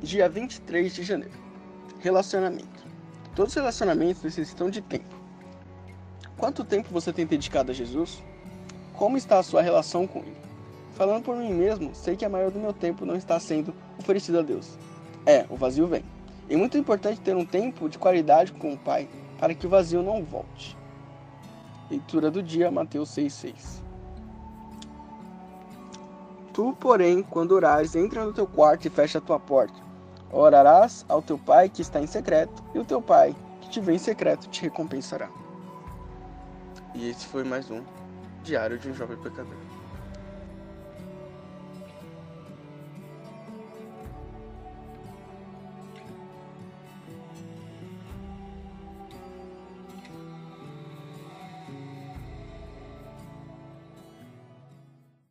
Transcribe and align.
Dia 0.00 0.28
23 0.28 0.94
de 0.94 1.02
janeiro. 1.02 1.34
Relacionamento. 1.98 2.86
Todos 3.34 3.50
os 3.50 3.56
relacionamentos 3.56 4.22
necessitam 4.22 4.70
de 4.70 4.80
tempo. 4.80 5.16
Quanto 6.36 6.62
tempo 6.62 6.88
você 6.92 7.12
tem 7.12 7.26
dedicado 7.26 7.72
a 7.72 7.74
Jesus? 7.74 8.22
Como 8.94 9.16
está 9.16 9.40
a 9.40 9.42
sua 9.42 9.60
relação 9.60 10.06
com 10.06 10.20
Ele? 10.20 10.36
Falando 10.94 11.24
por 11.24 11.36
mim 11.36 11.52
mesmo, 11.52 11.92
sei 11.96 12.14
que 12.14 12.24
a 12.24 12.28
maioria 12.28 12.52
do 12.52 12.60
meu 12.60 12.72
tempo 12.72 13.04
não 13.04 13.16
está 13.16 13.40
sendo 13.40 13.74
oferecido 13.98 14.38
a 14.38 14.42
Deus. 14.42 14.78
É, 15.26 15.44
o 15.50 15.56
vazio 15.56 15.88
vem. 15.88 16.04
É 16.48 16.56
muito 16.56 16.78
importante 16.78 17.20
ter 17.20 17.34
um 17.34 17.44
tempo 17.44 17.88
de 17.88 17.98
qualidade 17.98 18.52
com 18.52 18.72
o 18.72 18.78
Pai 18.78 19.08
para 19.36 19.52
que 19.52 19.66
o 19.66 19.70
vazio 19.70 20.00
não 20.00 20.22
volte. 20.22 20.76
Leitura 21.90 22.30
do 22.30 22.40
dia, 22.40 22.70
Mateus 22.70 23.10
6,6. 23.10 23.82
Tu, 26.52 26.72
porém, 26.78 27.20
quando 27.20 27.50
orares, 27.50 27.96
entra 27.96 28.24
no 28.24 28.32
teu 28.32 28.46
quarto 28.46 28.86
e 28.86 28.90
fecha 28.90 29.18
a 29.18 29.20
tua 29.20 29.40
porta. 29.40 29.87
Orarás 30.30 31.04
ao 31.08 31.22
teu 31.22 31.38
pai 31.38 31.68
que 31.68 31.82
está 31.82 32.00
em 32.00 32.06
secreto, 32.06 32.62
e 32.74 32.78
o 32.78 32.84
teu 32.84 33.00
pai 33.00 33.34
que 33.60 33.70
te 33.70 33.80
vê 33.80 33.94
em 33.94 33.98
secreto 33.98 34.48
te 34.48 34.62
recompensará. 34.62 35.30
E 36.94 37.08
esse 37.08 37.26
foi 37.26 37.44
mais 37.44 37.70
um 37.70 37.82
Diário 38.42 38.78
de 38.78 38.90
um 38.90 38.94
Jovem 38.94 39.16
Pecador. 39.18 39.56